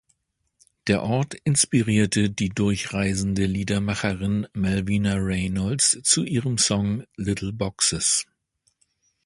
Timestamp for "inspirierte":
1.43-2.31